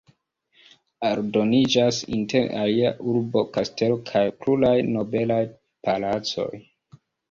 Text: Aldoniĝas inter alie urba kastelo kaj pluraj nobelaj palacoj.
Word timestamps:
Aldoniĝas 1.09 1.99
inter 2.21 2.49
alie 2.63 2.93
urba 3.13 3.47
kastelo 3.61 4.03
kaj 4.11 4.27
pluraj 4.43 4.77
nobelaj 4.93 5.43
palacoj. 5.89 6.53